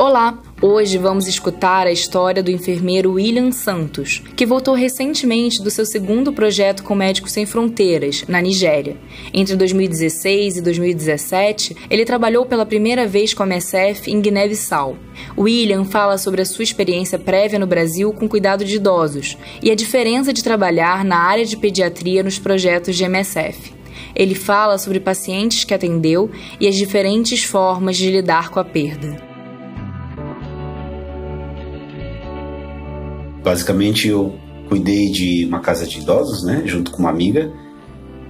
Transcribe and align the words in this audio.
Olá! 0.00 0.38
Hoje 0.62 0.96
vamos 0.96 1.26
escutar 1.26 1.84
a 1.84 1.90
história 1.90 2.40
do 2.40 2.52
enfermeiro 2.52 3.14
William 3.14 3.50
Santos, 3.50 4.22
que 4.36 4.46
voltou 4.46 4.72
recentemente 4.72 5.60
do 5.60 5.72
seu 5.72 5.84
segundo 5.84 6.32
projeto 6.32 6.84
com 6.84 6.94
Médicos 6.94 7.32
Sem 7.32 7.44
Fronteiras, 7.44 8.24
na 8.28 8.40
Nigéria. 8.40 8.96
Entre 9.34 9.56
2016 9.56 10.58
e 10.58 10.62
2017, 10.62 11.76
ele 11.90 12.04
trabalhou 12.04 12.46
pela 12.46 12.64
primeira 12.64 13.08
vez 13.08 13.34
com 13.34 13.42
a 13.42 13.46
MSF 13.46 14.08
em 14.08 14.20
Guiné-Bissau. 14.20 14.96
William 15.36 15.84
fala 15.84 16.16
sobre 16.16 16.42
a 16.42 16.46
sua 16.46 16.62
experiência 16.62 17.18
prévia 17.18 17.58
no 17.58 17.66
Brasil 17.66 18.12
com 18.12 18.28
cuidado 18.28 18.64
de 18.64 18.76
idosos 18.76 19.36
e 19.60 19.68
a 19.68 19.74
diferença 19.74 20.32
de 20.32 20.44
trabalhar 20.44 21.04
na 21.04 21.18
área 21.18 21.44
de 21.44 21.56
pediatria 21.56 22.22
nos 22.22 22.38
projetos 22.38 22.94
de 22.94 23.02
MSF. 23.02 23.74
Ele 24.14 24.36
fala 24.36 24.78
sobre 24.78 25.00
pacientes 25.00 25.64
que 25.64 25.74
atendeu 25.74 26.30
e 26.60 26.68
as 26.68 26.76
diferentes 26.76 27.42
formas 27.42 27.96
de 27.96 28.12
lidar 28.12 28.50
com 28.50 28.60
a 28.60 28.64
perda. 28.64 29.27
Basicamente, 33.42 34.08
eu 34.08 34.34
cuidei 34.68 35.10
de 35.10 35.44
uma 35.46 35.60
casa 35.60 35.86
de 35.86 36.00
idosos, 36.00 36.44
né, 36.44 36.62
junto 36.66 36.90
com 36.90 36.98
uma 36.98 37.10
amiga, 37.10 37.50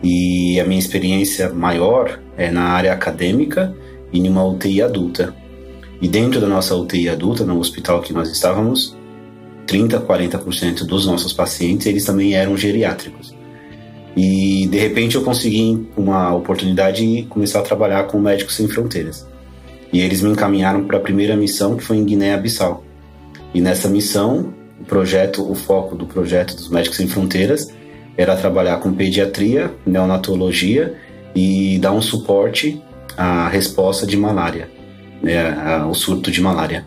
e 0.03 0.61
a 0.61 0.65
minha 0.65 0.79
experiência 0.79 1.53
maior 1.53 2.21
é 2.37 2.51
na 2.51 2.62
área 2.62 2.93
acadêmica 2.93 3.75
e 4.12 4.21
em 4.21 4.29
uma 4.29 4.45
UTI 4.45 4.83
adulta. 4.83 5.34
E 6.01 6.07
dentro 6.07 6.41
da 6.41 6.47
nossa 6.47 6.77
UTI 6.77 7.09
adulta, 7.09 7.45
no 7.45 7.59
hospital 7.59 8.01
que 8.01 8.12
nós 8.12 8.31
estávamos, 8.31 8.97
30, 9.67 10.01
40% 10.01 10.87
dos 10.87 11.07
nossos 11.07 11.33
pacientes, 11.33 11.87
eles 11.87 12.05
também 12.05 12.34
eram 12.34 12.56
geriátricos. 12.56 13.34
E 14.17 14.67
de 14.67 14.79
repente 14.79 15.17
eu 15.17 15.23
consegui 15.23 15.87
uma 15.97 16.34
oportunidade 16.34 17.05
de 17.05 17.23
começar 17.25 17.61
a 17.61 17.62
trabalhar 17.62 18.05
com 18.05 18.19
Médicos 18.19 18.55
Sem 18.56 18.69
Fronteiras. 18.69 19.27
E 19.93 20.01
eles 20.01 20.23
me 20.23 20.31
encaminharam 20.31 20.84
para 20.84 20.98
a 20.98 21.01
primeira 21.01 21.37
missão, 21.37 21.77
que 21.77 21.84
foi 21.84 21.97
em 21.97 22.05
Guiné-Bissau. 22.05 22.84
E 23.55 23.61
nessa 23.61 23.89
missão 23.89 24.55
o 24.81 24.85
projeto, 24.85 25.51
o 25.51 25.55
foco 25.55 25.97
do 25.97 26.07
projeto 26.07 26.55
dos 26.55 26.69
Médicos 26.69 26.97
Sem 26.97 27.09
Fronteiras 27.09 27.73
era 28.17 28.37
trabalhar 28.37 28.79
com 28.79 28.93
pediatria, 28.93 29.73
neonatologia 29.87 30.95
e 31.35 31.79
dar 31.79 31.93
um 31.93 32.03
suporte 32.03 32.83
à 33.17 33.48
resposta 33.48 34.07
de 34.07 34.17
malária, 34.17 34.69
né, 35.23 35.51
ao 35.83 35.95
surto 35.95 36.31
de 36.31 36.41
malária. 36.41 36.85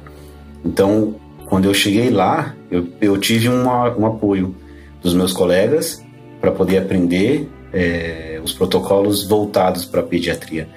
Então, 0.63 1.15
quando 1.45 1.65
eu 1.65 1.73
cheguei 1.73 2.09
lá, 2.09 2.55
eu, 2.69 2.87
eu 3.01 3.17
tive 3.17 3.49
uma, 3.49 3.95
um 3.97 4.05
apoio 4.05 4.55
dos 5.01 5.13
meus 5.13 5.33
colegas 5.33 6.03
para 6.39 6.51
poder 6.51 6.77
aprender 6.77 7.49
é, 7.73 8.39
os 8.43 8.53
protocolos 8.53 9.27
voltados 9.27 9.85
para 9.85 10.01
a 10.01 10.03
pediatria. 10.03 10.67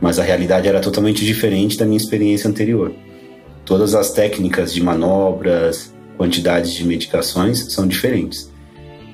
Mas 0.00 0.18
a 0.18 0.22
realidade 0.22 0.68
era 0.68 0.80
totalmente 0.80 1.24
diferente 1.24 1.76
da 1.78 1.84
minha 1.84 1.96
experiência 1.96 2.48
anterior. 2.48 2.92
Todas 3.64 3.94
as 3.94 4.10
técnicas 4.12 4.74
de 4.74 4.82
manobras, 4.82 5.91
quantidades 6.16 6.72
de 6.72 6.84
medicações 6.84 7.72
são 7.72 7.86
diferentes. 7.86 8.50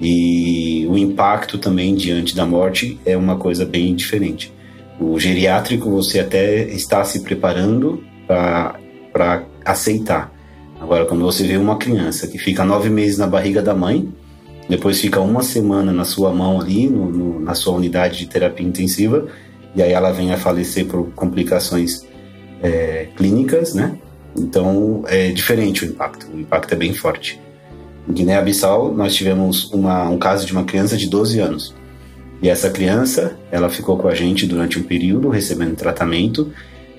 E 0.01 0.87
o 0.89 0.97
impacto 0.97 1.59
também 1.59 1.95
diante 1.95 2.35
da 2.35 2.47
morte 2.47 3.01
é 3.05 3.17
uma 3.17 3.37
coisa 3.37 3.65
bem 3.65 3.95
diferente. 3.95 4.53
O 5.01 5.19
geriátrico 5.19 5.91
você 5.91 6.21
até 6.21 6.63
está 6.69 7.05
se 7.05 7.21
preparando 7.21 8.03
para 8.27 9.45
aceitar. 9.65 10.33
Agora, 10.81 11.05
quando 11.07 11.25
você 11.25 11.45
vê 11.45 11.57
uma 11.57 11.77
criança 11.77 12.29
que 12.29 12.39
fica 12.39 12.65
nove 12.65 12.89
meses 12.89 13.19
na 13.19 13.27
barriga 13.27 13.61
da 13.61 13.75
mãe, 13.75 14.09
depois 14.69 15.01
fica 15.01 15.21
uma 15.21 15.43
semana 15.43 15.93
na 15.93 16.05
sua 16.05 16.33
mão 16.33 16.61
ali, 16.61 16.89
no, 16.89 17.11
no, 17.11 17.41
na 17.41 17.55
sua 17.55 17.75
unidade 17.75 18.19
de 18.19 18.27
terapia 18.27 18.67
intensiva, 18.67 19.27
e 19.75 19.83
aí 19.83 19.93
ela 19.93 20.13
vem 20.13 20.33
a 20.33 20.37
falecer 20.37 20.87
por 20.87 21.11
complicações 21.13 22.07
é, 22.63 23.09
clínicas, 23.17 23.75
né? 23.75 23.99
Então 24.39 25.03
é 25.07 25.31
diferente 25.31 25.85
o 25.85 25.89
impacto, 25.89 26.27
o 26.33 26.41
impacto 26.41 26.73
é 26.73 26.77
bem 26.77 26.93
forte. 26.93 27.41
Em 28.09 28.13
Guiné-Bissau, 28.13 28.95
nós 28.95 29.15
tivemos 29.15 29.71
uma, 29.73 30.09
um 30.09 30.19
caso 30.19 30.47
de 30.47 30.53
uma 30.53 30.65
criança 30.65 30.97
de 30.97 31.09
12 31.09 31.41
anos. 31.41 31.75
E 32.41 32.49
essa 32.49 32.71
criança, 32.71 33.37
ela 33.51 33.69
ficou 33.69 33.99
com 33.99 34.09
a 34.09 34.15
gente 34.15 34.47
durante 34.47 34.79
um 34.79 34.83
período 34.83 35.29
recebendo 35.29 35.75
tratamento 35.75 36.53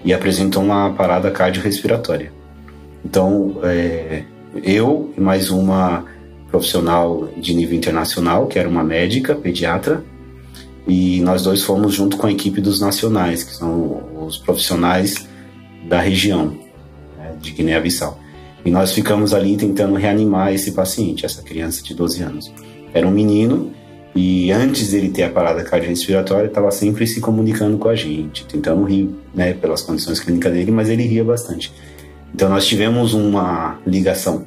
e 0.03 0.13
apresentou 0.13 0.61
uma 0.61 0.91
parada 0.93 1.31
cardiorrespiratória. 1.31 2.31
Então, 3.03 3.59
é, 3.63 4.23
eu 4.63 5.13
e 5.17 5.21
mais 5.21 5.49
uma 5.49 6.05
profissional 6.51 7.29
de 7.37 7.53
nível 7.53 7.77
internacional, 7.77 8.47
que 8.47 8.59
era 8.59 8.67
uma 8.67 8.83
médica, 8.83 9.33
pediatra, 9.35 10.03
e 10.87 11.21
nós 11.21 11.43
dois 11.43 11.63
fomos 11.63 11.93
junto 11.93 12.17
com 12.17 12.27
a 12.27 12.31
equipe 12.31 12.59
dos 12.59 12.81
nacionais, 12.81 13.43
que 13.43 13.53
são 13.53 14.25
os 14.25 14.37
profissionais 14.37 15.27
da 15.87 15.99
região 15.99 16.57
de 17.39 17.51
Guiné-Bissau. 17.51 18.19
E 18.65 18.71
nós 18.71 18.91
ficamos 18.93 19.33
ali 19.33 19.55
tentando 19.55 19.95
reanimar 19.95 20.53
esse 20.53 20.71
paciente, 20.71 21.25
essa 21.25 21.41
criança 21.41 21.81
de 21.81 21.93
12 21.93 22.21
anos. 22.21 22.53
Era 22.93 23.07
um 23.07 23.11
menino 23.11 23.71
e 24.15 24.51
antes 24.51 24.89
dele 24.89 25.09
ter 25.09 25.23
a 25.23 25.29
parada 25.29 25.63
cardiorrespiratória, 25.63 26.47
estava 26.47 26.71
sempre 26.71 27.05
se 27.05 27.21
comunicando 27.21 27.77
com 27.77 27.87
a 27.87 27.95
gente, 27.95 28.45
tentando 28.45 28.83
rir, 28.83 29.09
né, 29.33 29.53
pelas 29.53 29.81
condições 29.81 30.19
clínicas 30.19 30.51
dele, 30.51 30.71
mas 30.71 30.89
ele 30.89 31.03
ria 31.03 31.23
bastante. 31.23 31.71
Então 32.33 32.49
nós 32.49 32.65
tivemos 32.65 33.13
uma 33.13 33.79
ligação. 33.85 34.45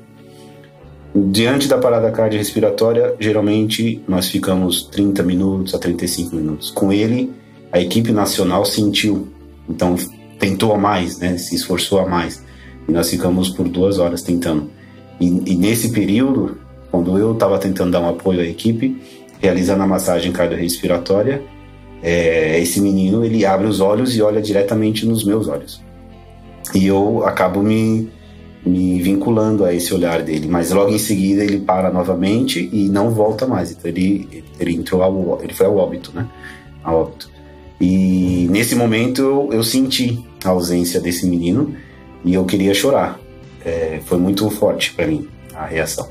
Diante 1.15 1.69
da 1.69 1.79
parada 1.79 2.11
cardiorrespiratória, 2.11 3.15
geralmente 3.21 4.03
nós 4.09 4.29
ficamos 4.29 4.83
30 4.85 5.23
minutos 5.23 5.75
a 5.75 5.79
35 5.79 6.35
minutos. 6.35 6.71
Com 6.71 6.93
ele, 6.93 7.31
a 7.71 7.81
equipe 7.81 8.13
nacional 8.13 8.65
sentiu, 8.65 9.29
então 9.69 9.95
tentou 10.39 10.73
a 10.75 10.79
mais, 10.79 11.19
né, 11.19 11.39
se 11.39 11.55
esforçou 11.55 12.01
a 12.01 12.09
mais. 12.09 12.43
E 12.89 12.93
nós 12.93 13.09
ficamos 13.09 13.49
por 13.49 13.69
duas 13.69 13.99
horas 13.99 14.23
tentando. 14.23 14.71
E, 15.21 15.27
e 15.53 15.57
nesse 15.57 15.93
período, 15.93 16.59
quando 16.91 17.19
eu 17.19 17.33
estava 17.33 17.59
tentando 17.59 17.93
dar 17.93 18.01
um 18.01 18.09
apoio 18.09 18.41
à 18.41 18.45
equipe, 18.45 19.01
realizando 19.41 19.83
a 19.83 19.87
massagem 19.87 20.33
cardiorrespiratória, 20.33 21.43
é, 22.03 22.61
esse 22.61 22.81
menino 22.81 23.25
ele 23.25 23.47
abre 23.47 23.67
os 23.67 23.81
olhos 23.81 24.17
e 24.17 24.23
olha 24.23 24.43
diretamente 24.43 25.07
nos 25.07 25.25
meus 25.25 25.49
olhos. 25.49 25.81
E 26.75 26.87
eu 26.87 27.25
acabo 27.25 27.63
me, 27.63 28.09
me 28.65 29.01
vinculando 29.01 29.65
a 29.65 29.73
esse 29.73 29.95
olhar 29.95 30.23
dele, 30.23 30.49
mas 30.49 30.71
logo 30.71 30.91
em 30.91 30.99
seguida 30.99 31.45
ele 31.45 31.61
para 31.61 31.93
novamente 31.93 32.69
e 32.73 32.89
não 32.89 33.11
volta 33.11 33.47
mais. 33.47 33.71
Então 33.71 33.91
ele, 33.91 34.45
ele 34.59 34.75
entrou 34.75 35.03
ao, 35.03 35.41
ele 35.43 35.55
foi 35.55 35.67
ao 35.67 35.77
óbito, 35.77 36.13
né? 36.15 36.27
Ao 36.83 37.03
óbito. 37.03 37.31
E 37.81 38.47
nesse 38.51 38.75
momento 38.75 39.21
eu, 39.23 39.49
eu 39.53 39.65
senti 39.65 40.25
a 40.45 40.51
ausência 40.51 41.01
desse 41.01 41.27
menino 41.27 41.75
e 42.25 42.35
eu 42.35 42.45
queria 42.45 42.75
chorar. 42.75 43.19
É, 43.65 44.01
foi 44.07 44.19
muito 44.19 44.49
forte 44.51 44.93
para 44.93 45.07
mim 45.07 45.29
a 45.55 45.65
reação. 45.65 46.09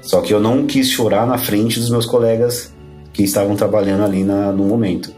Só 0.00 0.20
que 0.20 0.32
eu 0.32 0.40
não 0.40 0.66
quis 0.66 0.88
chorar 0.90 1.26
na 1.26 1.38
frente 1.38 1.78
dos 1.78 1.90
meus 1.90 2.06
colegas 2.06 2.72
que 3.12 3.22
estavam 3.22 3.56
trabalhando 3.56 4.04
ali 4.04 4.24
na, 4.24 4.52
no 4.52 4.64
momento. 4.64 5.12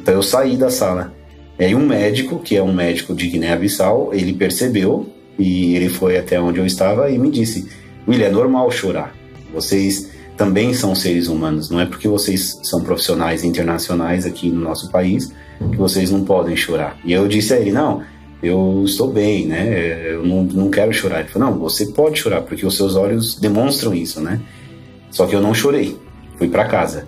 Então 0.00 0.14
eu 0.14 0.22
saí 0.22 0.56
da 0.56 0.70
sala. 0.70 1.12
E 1.58 1.64
aí 1.64 1.74
um 1.74 1.86
médico, 1.86 2.38
que 2.38 2.56
é 2.56 2.62
um 2.62 2.72
médico 2.72 3.14
de 3.14 3.28
Guiné-Bissau, 3.28 4.10
ele 4.12 4.32
percebeu 4.32 5.08
e 5.38 5.74
ele 5.76 5.88
foi 5.88 6.18
até 6.18 6.40
onde 6.40 6.58
eu 6.58 6.66
estava 6.66 7.10
e 7.10 7.18
me 7.18 7.30
disse: 7.30 7.68
William, 8.06 8.26
é 8.26 8.30
normal 8.30 8.70
chorar. 8.70 9.14
Vocês 9.52 10.10
também 10.36 10.74
são 10.74 10.94
seres 10.94 11.28
humanos. 11.28 11.70
Não 11.70 11.80
é 11.80 11.86
porque 11.86 12.08
vocês 12.08 12.58
são 12.62 12.82
profissionais 12.82 13.44
internacionais 13.44 14.26
aqui 14.26 14.48
no 14.48 14.60
nosso 14.60 14.90
país 14.90 15.32
que 15.70 15.76
vocês 15.76 16.10
não 16.10 16.24
podem 16.24 16.56
chorar. 16.56 16.98
E 17.04 17.12
eu 17.12 17.26
disse 17.26 17.54
a 17.54 17.56
ele: 17.58 17.72
não 17.72 18.02
eu 18.42 18.82
estou 18.84 19.08
bem, 19.08 19.46
né? 19.46 20.12
Eu 20.12 20.24
não, 20.24 20.42
não 20.44 20.70
quero 20.70 20.92
chorar. 20.92 21.20
Ele 21.20 21.28
falou, 21.28 21.50
não, 21.50 21.58
você 21.58 21.86
pode 21.86 22.20
chorar, 22.20 22.42
porque 22.42 22.64
os 22.64 22.76
seus 22.76 22.94
olhos 22.94 23.34
demonstram 23.34 23.94
isso, 23.94 24.20
né? 24.20 24.40
Só 25.10 25.26
que 25.26 25.34
eu 25.34 25.40
não 25.40 25.54
chorei, 25.54 25.96
fui 26.36 26.48
para 26.48 26.66
casa. 26.66 27.06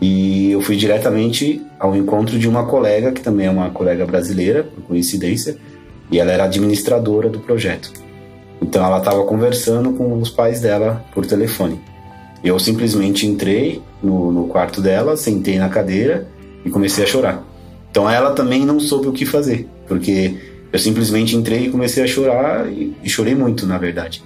E 0.00 0.50
eu 0.52 0.62
fui 0.62 0.76
diretamente 0.76 1.60
ao 1.78 1.94
encontro 1.94 2.38
de 2.38 2.48
uma 2.48 2.64
colega, 2.64 3.12
que 3.12 3.20
também 3.20 3.46
é 3.46 3.50
uma 3.50 3.70
colega 3.70 4.06
brasileira, 4.06 4.64
por 4.64 4.84
coincidência, 4.84 5.58
e 6.10 6.18
ela 6.18 6.32
era 6.32 6.44
administradora 6.44 7.28
do 7.28 7.40
projeto. 7.40 7.92
Então 8.62 8.84
ela 8.84 8.98
estava 8.98 9.24
conversando 9.24 9.92
com 9.92 10.18
os 10.18 10.30
pais 10.30 10.60
dela 10.60 11.04
por 11.14 11.26
telefone. 11.26 11.80
Eu 12.42 12.58
simplesmente 12.58 13.26
entrei 13.26 13.82
no, 14.02 14.32
no 14.32 14.48
quarto 14.48 14.80
dela, 14.80 15.16
sentei 15.16 15.58
na 15.58 15.68
cadeira 15.68 16.26
e 16.64 16.70
comecei 16.70 17.04
a 17.04 17.06
chorar. 17.06 17.44
Então 17.90 18.08
ela 18.08 18.30
também 18.30 18.64
não 18.64 18.80
soube 18.80 19.08
o 19.08 19.12
que 19.12 19.26
fazer, 19.26 19.68
porque 19.86 20.34
eu 20.72 20.78
simplesmente 20.78 21.36
entrei 21.36 21.66
e 21.66 21.70
comecei 21.70 22.02
a 22.02 22.06
chorar 22.06 22.70
e, 22.70 22.96
chorei 23.08 23.34
muito, 23.34 23.66
na 23.66 23.76
verdade. 23.76 24.22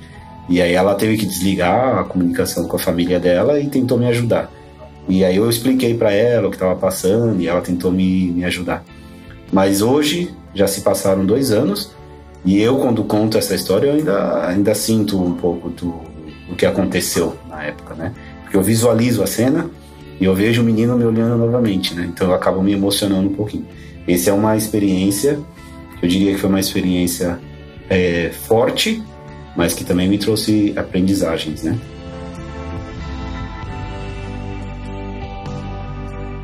E 0.48 0.60
aí 0.60 0.72
ela 0.72 0.94
teve 0.94 1.16
que 1.16 1.24
desligar 1.24 1.98
a 1.98 2.04
comunicação 2.04 2.68
com 2.68 2.76
a 2.76 2.78
família 2.78 3.18
dela 3.18 3.58
e 3.58 3.68
tentou 3.68 3.98
me 3.98 4.06
ajudar. 4.06 4.50
E 5.08 5.24
aí 5.24 5.36
eu 5.36 5.48
expliquei 5.48 5.94
para 5.94 6.12
ela 6.12 6.48
o 6.48 6.50
que 6.50 6.56
estava 6.56 6.76
passando 6.76 7.40
e 7.40 7.48
ela 7.48 7.62
tentou 7.62 7.90
me, 7.90 8.30
me 8.30 8.44
ajudar. 8.44 8.84
Mas 9.52 9.80
hoje 9.80 10.30
já 10.54 10.66
se 10.66 10.82
passaram 10.82 11.24
dois 11.24 11.50
anos 11.50 11.92
e 12.44 12.60
eu 12.60 12.76
quando 12.76 13.04
conto 13.04 13.38
essa 13.38 13.54
história 13.54 13.88
eu 13.88 13.94
ainda 13.94 14.46
ainda 14.46 14.74
sinto 14.74 15.22
um 15.22 15.34
pouco 15.34 15.70
do, 15.70 15.94
do 16.48 16.56
que 16.56 16.66
aconteceu 16.66 17.36
na 17.48 17.64
época, 17.64 17.94
né? 17.94 18.12
Porque 18.42 18.56
eu 18.56 18.62
visualizo 18.62 19.22
a 19.22 19.26
cena 19.26 19.70
e 20.20 20.24
eu 20.24 20.34
vejo 20.34 20.60
o 20.60 20.64
menino 20.64 20.96
me 20.96 21.04
olhando 21.04 21.36
novamente, 21.38 21.94
né? 21.94 22.06
Então 22.06 22.28
eu 22.28 22.34
acabo 22.34 22.62
me 22.62 22.72
emocionando 22.72 23.28
um 23.28 23.34
pouquinho. 23.34 23.66
Essa 24.06 24.30
é 24.30 24.32
uma 24.32 24.56
experiência 24.56 25.38
eu 26.04 26.08
diria 26.08 26.34
que 26.34 26.38
foi 26.38 26.50
uma 26.50 26.60
experiência 26.60 27.40
é, 27.88 28.30
forte, 28.46 29.02
mas 29.56 29.72
que 29.72 29.84
também 29.84 30.06
me 30.06 30.18
trouxe 30.18 30.74
aprendizagens, 30.76 31.62
né? 31.62 31.78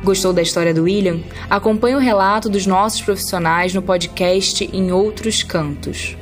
Gostou 0.03 0.33
da 0.33 0.41
história 0.41 0.73
do 0.73 0.83
William? 0.83 1.19
Acompanhe 1.47 1.95
o 1.95 1.99
relato 1.99 2.49
dos 2.49 2.65
nossos 2.65 3.03
profissionais 3.03 3.71
no 3.71 3.83
podcast 3.83 4.67
Em 4.73 4.91
Outros 4.91 5.43
Cantos. 5.43 6.17